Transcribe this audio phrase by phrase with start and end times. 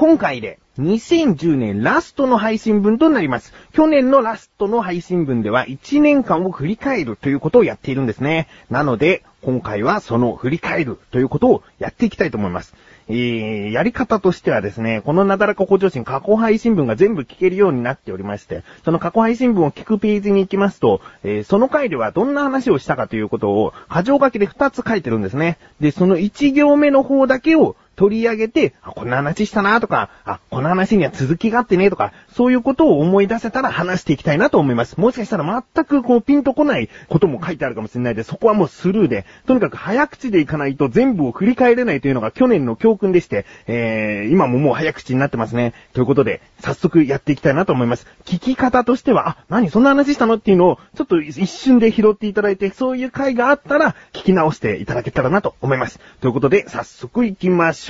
[0.00, 3.52] 今回で2010年ラストの配信分となります。
[3.74, 8.48] 去年のラストの配信分では1年間を振り返るということをやっているんですね。
[8.70, 12.74] なので、今回はその振り返るということをやっていきたいと思います。
[13.08, 25.58] えー、やり方としてはですね、このなだらか向上心過去配信文が全部聞けるようになっておりまして、その過去配信文を聞くページに行きますと、えー、その回ではどんな話をしたかということを、箇条書きで2つ書いてるんですね。
[25.78, 34.98] で、その1行目の方だけを取り上げて、あ、こんな話したなとか、あ、この話には続きがあってねとか、そういうことを思い出せたら話していきたいなと思います。
[34.98, 45.74] もしかしたら全くこうピンとこないことも書いてあるかもしれないで、そこはもうスルーで、とにかく早口でいかないと全部を振り返れないというのが去年の教訓でして、えー、今ももう早口になってますね。
[45.92, 48.06] ということで、早速やっていきたいなと思います。
[48.24, 56.00] 聞き方としては、あ、何そんな話したのっていうのを、ちょっと一瞬で拾っていただいて、そういう回があったら、聞き直していただけたらなと思います。
[56.22, 57.89] ということで、早速行きまし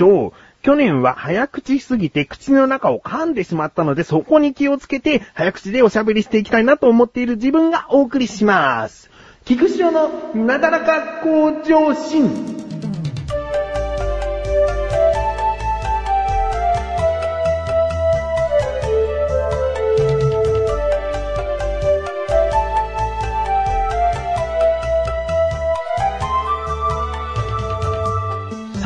[0.61, 9.09] 去年は早口しすぎて口の中を噛んでしまったので、そこに気をつけて、早口でおしゃべりしていきたいなと思っている自分がお送りします。
[9.45, 12.60] 菊師匠のなだらか向上心。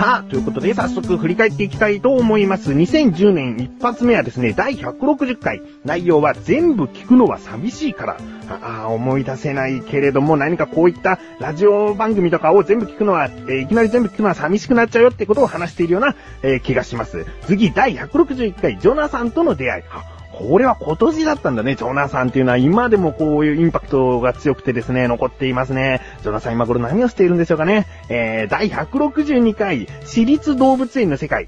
[0.06, 2.72] さあ、ということで早速振り返っていきたいと思います。
[2.72, 5.64] 2010年一発目はですね、第160回。
[5.84, 8.18] 内容は全部聞くのは寂しいから。
[8.48, 17.26] ああ、思い出せないけれども何かこういったラジオ番組とかを全部聞くのは、えーいきなり全部聞くのは寂しくなっちゃうよってことを話しているような、えー気がします。
[17.48, 19.84] 次、第161回、ジョナサンとの出会い。
[20.38, 26.02] これは今年だったんだね、ジョナサンっていうのは今でもこういうインパクトが強くてですね、残っていますね。
[26.24, 27.88] ジョナサン今頃何をしているんでしょうかね。
[28.10, 31.48] えー、第162回、私立動物園の世界。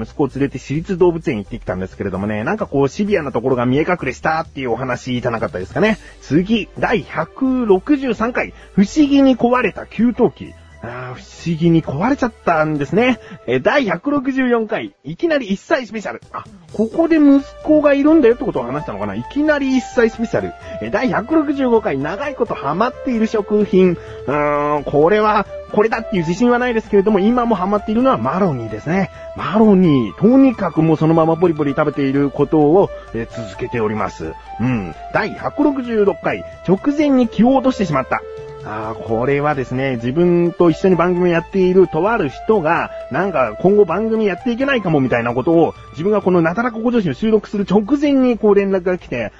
[0.00, 5.98] 息子を連れて私立動物園行ってきたんですけれどもね、なんかこうシビアなところが見え隠れしたっていうお話じゃなかったですかね。
[6.20, 10.54] 次、第163回、不思議に壊れた給湯器。
[10.84, 11.20] あー不
[11.50, 13.20] 思議に壊れちゃったんですね。
[13.46, 16.20] え第164回、いきなり1歳スペシャル。
[16.32, 19.14] あ、ここで息子がいるんだよってことを話したのかな？
[19.14, 20.52] いきなり1歳スペシャル。
[20.80, 23.92] え第165回、長いことハマっている食品。
[23.92, 29.10] うーん、これは、これだっていう自信はないですけれども、今もハマっているのはマロニーですね。
[29.36, 34.34] マロニー、とにかくもうそのままポリポリ食べていることを、え続けております。
[34.60, 34.94] うん。
[35.14, 38.20] 第166回、直前に気を落としてしまった。
[38.64, 49.32] ああ、これはですね、自分と一緒に番組をやっているとある人が、なんか今後番組やっていけないかもみたいなことを、自分がこのなだらかご女子を収録する直前にこう連絡が来て、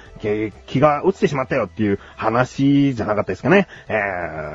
[0.67, 3.67] 気が落ちてしまったよっていう話じゃなかったですかね。
[3.87, 3.93] え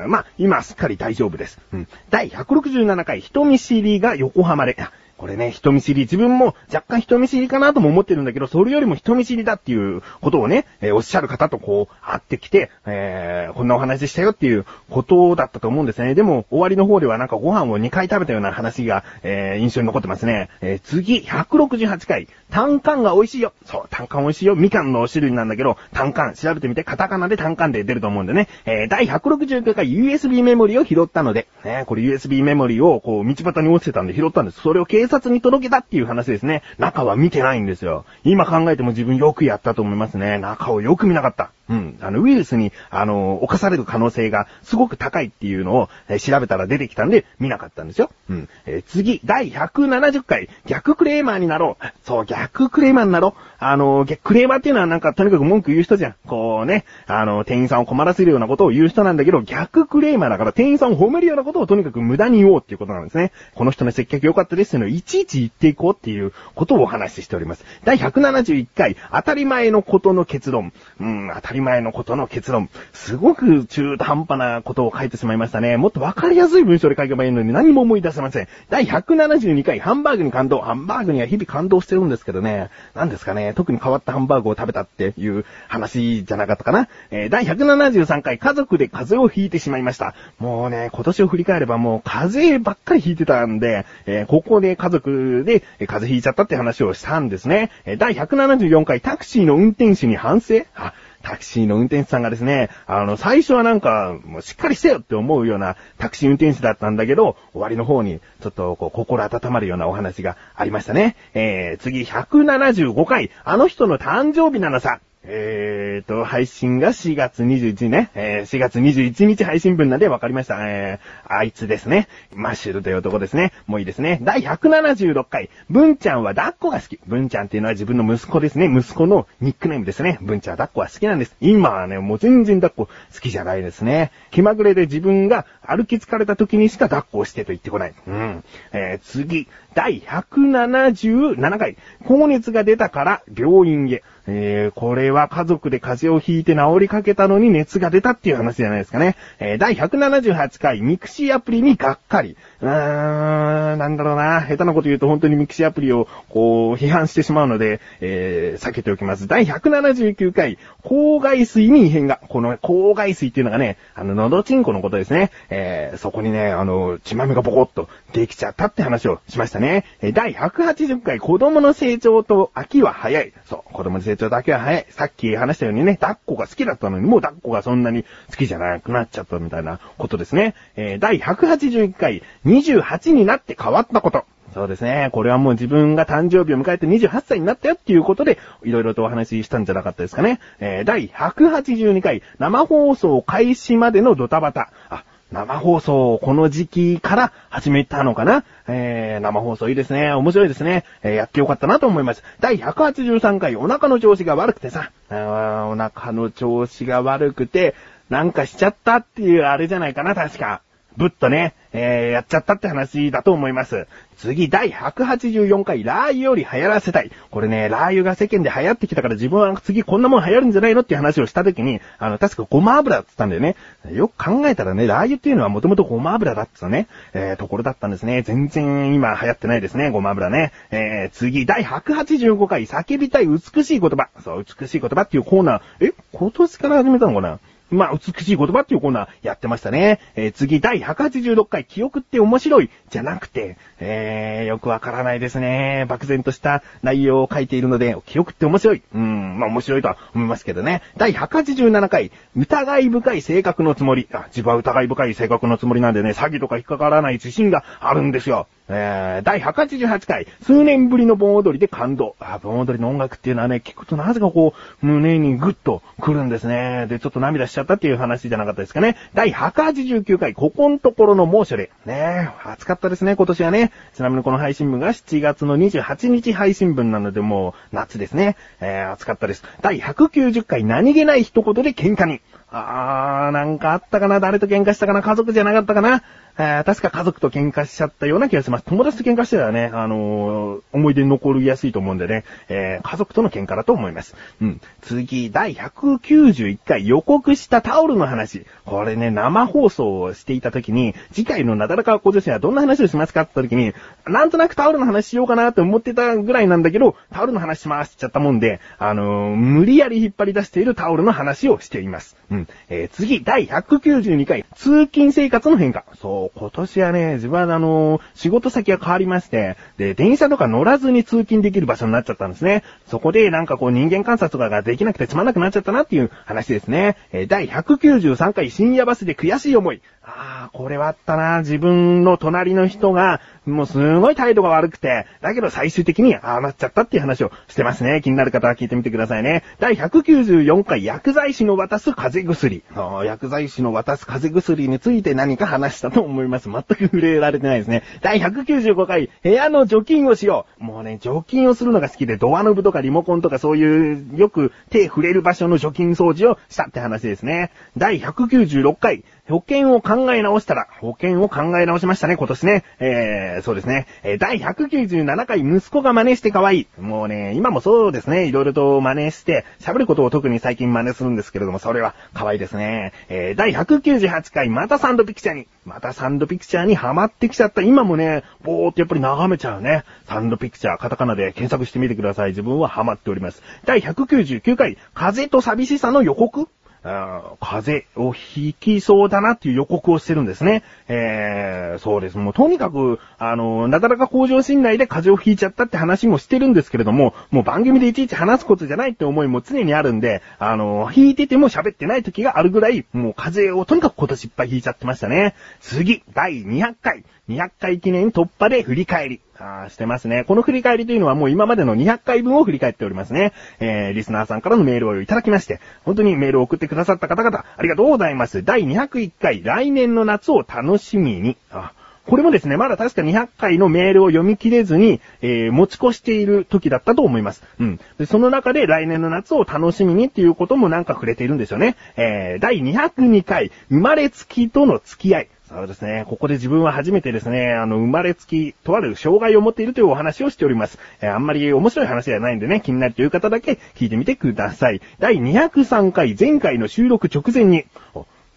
[0.05, 1.59] ー、まあ、今すっかり大丈夫です。
[1.73, 1.87] うん。
[2.09, 4.77] 第167回、人見知りが横浜で。
[5.19, 16.15] これね、人見知り、自分も若干人見知りかなとも思ってるんだけど、それよりも人見知りだっていうことをね、えーおっしゃる方とこう、会ってきて、えー、こんなお話でしたよっていうことだったと思うんですね。
[16.15, 20.49] でも、終わりの方ではなんかご飯を2回食べたような話が、えー、印象に残ってますね。
[20.61, 23.51] えー、次、168回、単管が美味しいよ。
[23.65, 24.55] そう、単管美味しいよ。
[24.55, 28.47] みかんの種類なんだけど、単管、調べてみて、カタカナで単管で出ると思うんでね。
[28.65, 34.61] えー、第169回 USB メモリを拾ったので、ね、これ USB メモリをこう、道端に落ちてたんで拾ったんです。
[34.61, 36.63] それを警察に届けたっていう話ですね。
[36.77, 38.05] 中は見てないんですよ。
[38.23, 40.37] 今考えても自分よくやったと思いますね。
[40.37, 41.51] 中をよく見なかった。
[41.69, 41.97] うん。
[42.01, 48.11] あの、ウイルスに、あの、侵される可能性がすごく高いっていうのを、えー調べたら出てきたんで、見なかったんですよ。
[48.29, 48.49] うん。
[48.65, 51.85] えー次、第170回、逆クレーマーになろう。
[52.03, 53.41] そう、逆クレーマーになろう。
[53.59, 56.15] あの、逆クレーマーっていうのはなんか、とにかく文句言う人じゃん。
[56.27, 63.31] こうね、あの、店員さんを困らせるようなことを言う人なんだけど、逆クレーマーだから店員さんを褒めるようなことをとにかく無駄に言おうっていうことなんですね。
[63.55, 67.65] この人の接客良かったですっていうのをいちいち言っていこうっていうことをお話ししております。
[67.83, 70.73] 第171回、当たり前のことの結論。
[70.99, 72.69] うん、当たり前のことの結論。
[72.93, 75.77] すごく中途半端なことを書いてしまいましたね。
[75.77, 78.47] もっとわかりやすい文章で書けばいいのに何も思い出せません。
[78.69, 80.59] 第172回、ハンバーグに感動。
[80.59, 82.69] ハンバーグには日々感動してるんですけどね。
[82.93, 83.53] 何ですかね。
[83.55, 86.87] 特に変わったハンバーグを食べたっていう話じゃなかったかな。
[87.11, 90.15] えー第173回、家族で風邪をひいてしまいました。
[90.39, 97.71] もうね、今年を振り返ればもう風邪ばっかりひいてたんで、えーここで家族で風邪ひいちゃったって話をしたんですね。
[97.85, 111.15] えー第174回、タクシーの運転手に反省あタクシーの運転手さんがですね、あの、最初はなんか、もうしっかりしてよって思うようなタクシー運転手だったんだけど、終わりの方に、ちょっとこう、心温まるようなお話がありましたね。
[111.33, 114.99] えー、次、175回、あの人の誕生日なのさ。
[115.23, 120.57] ええーと、配信が4月21日ね、えー、4月21日配信分なんで分かりました。
[120.65, 122.07] えー、あいつですね。
[122.33, 123.51] マッシュルという男ですね。
[123.67, 124.19] もういいですね。
[124.21, 126.99] 第176回、文ちゃんは抱っこが好き。
[127.05, 128.67] 文ちゃんっていうのは自分の息子ですね。
[128.73, 130.19] 息子のニックネームですね。
[130.21, 131.35] 文ちゃんは抱っこは好きなんです。
[131.41, 134.11] 今はね、もう全然抱っこ好きじゃないですね。
[134.31, 137.93] 気まぐれで自分が歩き疲れた時にしか抱っこをしてと言ってこない。
[138.07, 138.43] うん。
[138.71, 144.01] えー、次、第177回、高熱が出たから病院へ。
[144.31, 149.15] えー、これは家族で風邪をひいて治りかけたのに熱が出たっていう話じゃないですかね。
[149.39, 152.37] えー、第178回、ミクシーアプリにがっかり。
[152.61, 154.41] うーん、なんだろうな。
[154.41, 159.27] 下手なこと言うと本当にミクシアプリを、こう、批判してしまうので、えー、避けておきます。
[159.27, 162.19] 第179回、口蓋垂に異変が。
[162.27, 165.31] この口蓋垂っていうのがね、あの、喉チンコのことですね。
[165.49, 169.85] えー、そこにね、あの、血豆がボコッとできちゃったって話をしましたね。
[170.01, 173.31] えー第180回、子供の成長と秋は早い。
[173.45, 174.85] そう、子供の成長だけは早い。
[174.89, 180.55] さっき話したようにね、抱っこが好きだったのに、もう抱っこがそんなに好きじゃなくなっちゃったみたいなことですね。
[180.75, 184.25] えー、第181回、28になって変わったこと。
[184.53, 185.09] そうですね。
[185.11, 190.39] これはもう自分が誕生日を迎えて28歳になったよっていうことで、いろいろとお話ししたんじゃなかったですかね。
[190.59, 194.71] えー、第182回、生放送開始までのドタバタ。
[194.89, 200.11] あ、生放送この時期から始めたのかなえー、生放送いいですね。
[200.13, 200.85] 面白いですね。
[201.03, 202.23] えー、やってよかったなと思います。
[202.39, 207.75] 第183回お腹の調子が悪くてさ、あお腹の調子が悪くて、
[208.09, 210.61] なんかしちゃったっていうあれじゃないかな、確か。
[210.99, 213.87] ぶっとね、えー、やっちゃったって話だと思います。
[214.17, 217.11] 次、第184回、ラー油より流行らせたい。
[217.31, 223.55] これね、ラー油が世間で流行ってきたから自分は次こんなもん流行るんじゃないのっていう話をした時に、あの、確かごま油って言ったんだよね。
[223.93, 228.21] よく考えたらね、ラー油っていうのはもともとごま油だってね、えー、ところだったんですね。
[228.23, 230.51] 全然今流行ってないですね、ごま油ね。
[230.71, 234.09] えー、次、第185回、叫びたい美しい言葉。
[234.21, 237.39] そう、美しい言葉っていうコーナー、え、今年から始めたのかな
[237.71, 239.99] まあ、美しい言葉っていうコーナーやってましたね。
[240.15, 245.85] えー、次、第186回、記憶って面白い、じゃなくて、えー、よくわからないですね。
[245.87, 248.81] 漠然とした内容を書いているので、記憶って面白い。
[248.93, 250.81] うん、まあ面白いとは思いますけどね。
[250.97, 254.07] 第187回、疑い深い性格のつもり。
[254.11, 258.47] あ、自分は疑い深い性格のつもりなんでね、詐欺とか引っかからない自信があるんですよ。
[258.69, 262.15] えー、第188回、数年ぶりの盆踊りで感動。
[262.19, 266.85] あ、盆踊りの音楽っていうのはね、聞くとなぜかこう、胸にグッと来るんですね。
[266.87, 268.95] で、ちょっと涙しちゃったっていう話じゃなかったですかね。
[269.15, 271.71] 第189回、ここんところの猛暑で。
[271.85, 273.71] ね暑かったですね、今年はね。
[273.95, 278.35] ちなみにこの配信分が7月の28日配信分なので、もう、夏ですね。
[278.61, 279.43] えー、暑かったです。
[279.61, 282.21] 第190回、何気ない一言で喧嘩に。
[282.51, 286.01] あー、なんかあったかな誰と喧嘩したかな家族じゃなかったかな
[286.39, 288.65] えー、確か家族と喧嘩しちゃったような気がします。
[288.65, 294.15] 友達と喧嘩してたらね、あのー、思い出に残りやすいと思うんでね、えー、家族との喧嘩だと思います。
[294.41, 294.61] うん。
[294.81, 298.45] 次、第191回予告したタオルの話。
[298.65, 303.73] これね、生放送をしていた時に、次回のなだらか小女子はどんな話をしますかって言った時に、
[304.07, 312.15] なんとなくタオルの話しようかなって思ってたぐらいなんだけど、タオルの話しますって言っちゃったもんで、あのー、無理やり引っ張り出しているタオルの話をしています。
[312.31, 312.47] うん。
[312.69, 315.83] えー、次、第192回、通勤生活の変化。
[315.99, 322.63] そう、今年はね、自分はあのー、仕事先が変わりまして、で、電車とか乗らずに通勤できる場所になっちゃったんですね。
[322.87, 326.97] そこでなんかこう人間観察とかができなくてつまんなくなっちゃったなっていう話ですね。
[327.11, 329.81] えー、第193回深夜バスで悔しい思い。
[330.01, 331.39] ああ、これはあったな。
[331.39, 338.01] 自分の隣の人が、もうすごい態度が悪くて、だけど最終的にああなっちゃったっていう話をしてますね。
[338.01, 339.43] 気になる方は聞いてみてくださいね。
[339.59, 342.63] 第194回薬剤師の渡す風邪薬。
[343.05, 346.18] 薬剤師の渡す風邪薬について何か話したと思います。
[346.19, 347.83] 思います全く触れられてないですね。
[348.01, 350.63] 第195回、部屋の除菌をしよう。
[350.63, 357.51] もうね、除菌をするのが好きで、ドアノブとかリモコンとかそういう、よく手触れる場所の除菌掃除をしたって話ですね。
[357.77, 362.63] 第196回、保険を考え直したら、保険を考え直しましたね、今年ね。
[362.79, 363.85] えー、そうですね。
[364.01, 366.67] えー、第197回、息子が真似して可愛い。
[366.79, 372.91] もうね、今もそうですね、いろいろと真似して、喋ることを特に最近真似するんですけれども、それは可愛いですね。
[373.09, 377.61] えー、第198回、またサンドピクチャーに、またサンドピクチャーにハマってきちゃった。
[377.61, 379.83] 今もね、ぼーってやっぱり眺めちゃうね。
[380.07, 382.29] サンドピクチャー、カタカナで検索してみてください。
[382.29, 383.43] 自分はハマっております。
[383.65, 386.47] 第199回、風と寂しさの予告
[386.81, 390.63] 風邪をひきそうだなっていう予告をしてるんですね。
[390.87, 392.17] えー、そうです。
[392.17, 405.35] もうとにかく、あの、なかなか工場信内で風邪をひいちゃったって話もしてるんですけれども、もう番組でいちいち話すことじゃないって思いも常にあるんで、あの、ひいてても喋ってない時があるぐらい、もう風邪をとにかく今年いっぱいひいちゃってましたね。
[405.59, 407.03] 次、第200回。
[407.29, 409.21] 200回記念突破で振り返り。
[409.39, 410.25] あーしてますね。
[410.25, 413.33] この振り返りというのはもう今までの200回分を振り返っておりますね。
[413.59, 418.43] えー、リスナーさんからのメールをいただきまして、本当にメールを送ってくださった方々、ありがとうございます。
[418.43, 421.37] 第201回、来年の夏を楽しみに。
[421.51, 421.71] あ
[422.09, 427.43] これもですね、まだ確か200回のメールを読み切れずに、えー、持ち越している時だったと思います。
[427.59, 427.79] うん。
[427.99, 431.75] で、その中で来年の夏を楽しみにっていうこともなんか触れているんですよね。
[431.97, 435.27] えー、第202回、生まれつきとの付き合い。
[435.49, 436.05] そうですね。
[436.07, 440.77] ここで自分は初めてですね、あの、生まれつき、とある障害を持っているというお話をしております。
[441.01, 444.79] えーあんまり面白い話ではないんでね、気になるという方だけ聞いてみてください。
[444.99, 447.65] 第203回、前回の収録直前に、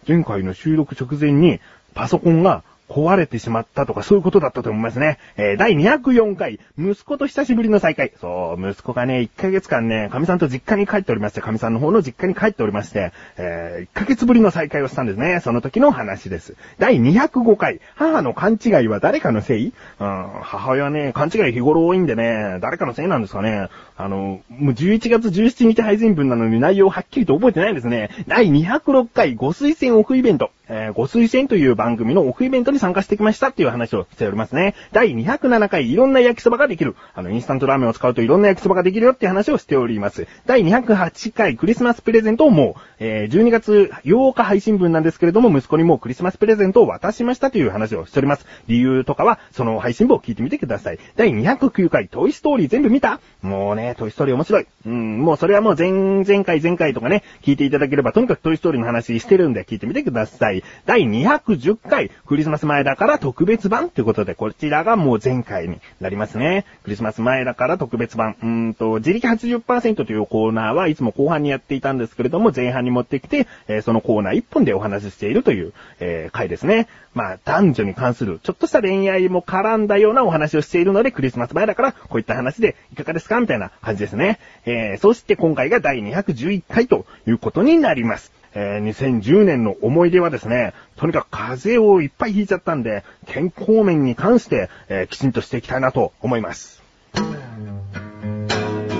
[0.07, 1.59] 前回の収録直前に、
[1.93, 5.17] パソコンが壊れてしまったとかそういうことだったと思いますね。
[5.37, 8.11] えー第204回、息子と久しぶりの再会。
[8.19, 15.39] そう、息子がね、1ヶ月間ね、神さんと実家に帰っておりまして、神さんの方の実家に帰っておりまして、え1ヶ月ぶりの再会をしたんですね。
[15.41, 16.55] その時の話です。
[16.79, 19.73] 第205回、母の勘違いは誰かのせい？
[19.99, 23.69] うん、母親ね、勘違い日頃多いんでね、誰かのせいなんですかね。
[23.95, 28.09] あの、もう11月17日配信分なのに内容はっきりと覚えてないですね。
[28.27, 30.51] 第206回、ご推薦オフイベント。
[30.67, 34.75] えーご推薦という番組のオフイベントに参加してきましたっていう話をしておりますね。
[34.91, 36.95] 第207回、いろんな焼きそばができる。
[37.13, 40.27] あの、インスタントラーメンを使うといろんな焼きそばができるよっていう話をしております。
[40.45, 48.45] 第208回、クリスマスプレゼントをもう、えー12月8日配信分なんですけれども、息子にもうクリスマスプレゼントを渡しましたという話をしております。
[48.67, 50.99] 理由とかは、その配信分を聞いてみてください。
[51.15, 54.67] 第209回、トイストーリー全部見たもうね、トイストーリー面白い。
[54.85, 55.91] うん、もうそれはもう前、
[56.25, 60.52] 前回前回とかね、聞いていただければ、とにかくトイストーリーの話してるんで聞いてみてください。
[60.85, 66.65] 第210回、クリスマス前だから特別版ということで、こちらがもう前回になりますね。
[66.83, 68.35] クリスマス前だから特別版。
[68.41, 76.87] うーんと、自力80%というコーナーはいつも後半にやっていたんですけれども、前半に持ってきて、えーそのコーナー1本でお話ししているという、えー回ですね。
[77.13, 83.39] まあ、男女に関する、ちょっとした恋愛も絡んだようなお話をしているので、クリスマス前だから、こういった話でいかがですか？
[83.39, 84.39] みたいな感じですね。
[84.65, 88.31] えーそして今回が第211回ということになります。
[88.55, 96.81] えー2010年の思い出はですね、とにかく風邪をいっぱいひいちゃったんで、健康面に関して、えーきちんとしていきたいなと思います。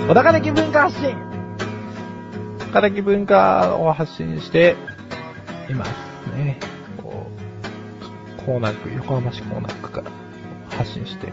[0.08, 1.16] 小高的文化発信
[2.58, 4.76] 小高的文化を発信して
[5.70, 5.90] います
[6.36, 6.58] ね。
[7.02, 7.26] こ
[8.38, 10.10] う、コーナー区、横浜市コーナー区から
[10.76, 11.32] 発信して、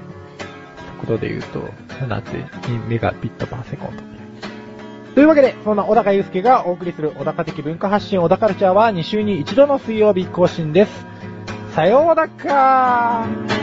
[0.99, 1.59] 速度で言うと、
[2.05, 4.20] 72メガビットパーセコンド。
[5.13, 11.06] というわけで、そんな小高祐介がお送りする小高的文化発信小高ルチャーは2週に1度の水曜日更新です。
[11.75, 13.61] さようだかー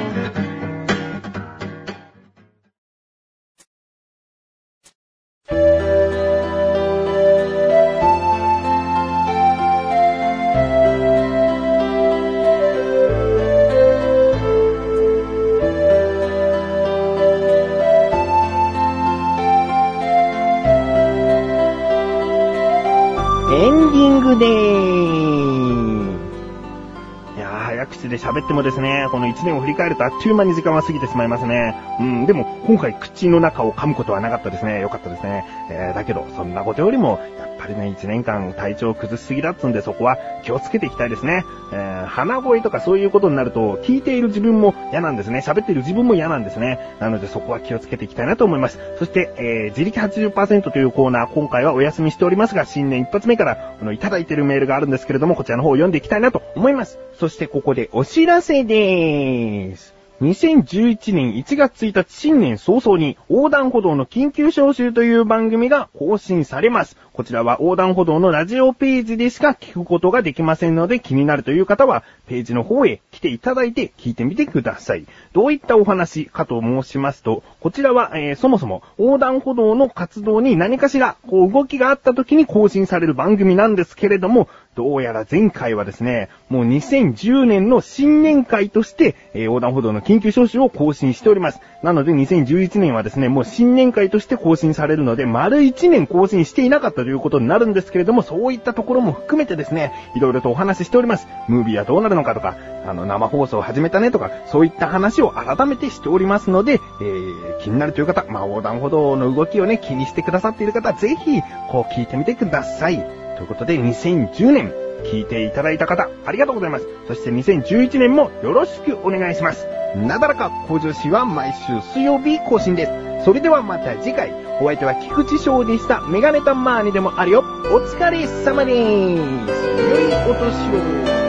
[28.29, 31.75] 喋ってもですね、この1年を振り返るとあっという間に時間は過ぎてしまいますね。
[31.99, 34.81] うん、でも今回口の中を噛むことはなかったですね。
[34.83, 35.47] よかったですね。
[35.71, 41.43] えー、だけど、そんなことよりも、やっぱりね、1年間体調を崩しすぎだっつんで、そこは気をつけていきたいですね。
[41.73, 45.39] えー、鼻声とかそういうことになると、聞いている自分も嫌なんですね。
[45.39, 46.97] 喋っている自分も嫌なんですね。
[47.01, 48.79] なのでそこは気をつけていきたいなと思います。
[48.99, 56.99] そして、えー、自力80%というコーナー、今回はお休みしておりますが、新年一発目から、あの、いただいているメールがあるんですけれども、こちらの方を読んでいきたいなと思います。
[57.19, 59.95] そしてここでお知知らせでーす。
[60.21, 66.97] 2011年1月1日新年早々に横断歩道の緊急招集という番組が更新されます。
[67.13, 75.07] こちらは横断歩道のラジオページでしか聞くことができませんので気になるという方はページの方へ来ていただいて聞いてみてください。
[75.33, 84.49] どういったお話かと申しますと、こちらは、えーそもそも横断歩道の活動に何かしらこう動きがあった時に更新される番組なんですけれども、
[84.79, 91.61] どうやら前回はですね、もう2010年の新年会として、えー横断歩道の緊急招集を更新しております。
[91.83, 101.27] なので2011年はですね、もう新年会として更新されるので、丸1年更新していなかったということになるんですけれども、そういったところも含めてですね、いろいろとお話ししております。
[101.49, 102.57] ムービーはどうなるのかとか、
[102.87, 113.18] あの、生放送を始めたねとか、そういった話を改めてしておりますので、えー、気になるという方、まあ、横断歩道の動きをね、気にしてくださっている方、ぜひ、こう聞いてみてください。
[113.39, 114.73] ということで、2010年、
[115.05, 116.89] 聞いていただいた方、ありがとうございます。
[117.07, 119.65] そして2011年もよろしくお願いします。
[119.97, 123.25] なだらか向上心は毎週水曜日更新です。
[123.25, 126.01] それではまた次回、お相手は菊池翔でした。
[126.03, 127.45] メガネタマーニでもあるよ。
[127.73, 128.79] お疲れ様です。
[128.81, 131.28] 良いお年を。